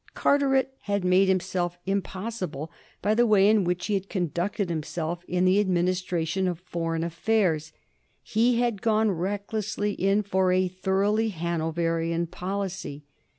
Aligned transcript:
Carteret 0.15 0.73
had 0.85 1.05
made 1.05 1.27
himself 1.27 1.77
impossible 1.85 2.71
by 3.03 3.13
the 3.13 3.27
way 3.27 3.47
in 3.47 3.63
which 3.63 3.85
he 3.85 3.93
had 3.93 4.09
conducted 4.09 4.71
him 4.71 4.81
self 4.81 5.23
in 5.27 5.45
the 5.45 5.59
administration 5.59 6.47
of 6.47 6.59
foreign 6.61 7.03
affairs. 7.03 7.71
He 8.23 8.57
had 8.59 8.81
gone 8.81 9.11
recklessly 9.11 9.91
in 9.93 10.23
for 10.23 10.51
a 10.51 10.67
thoroughly 10.67 11.29
Hanoverian 11.29 12.25
policy. 12.25 13.03